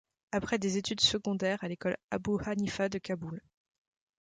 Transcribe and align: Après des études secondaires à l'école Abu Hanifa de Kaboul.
Après 0.31 0.57
des 0.57 0.77
études 0.77 1.01
secondaires 1.01 1.63
à 1.63 1.67
l'école 1.67 1.95
Abu 2.09 2.31
Hanifa 2.43 2.89
de 2.89 2.97
Kaboul. 2.97 3.39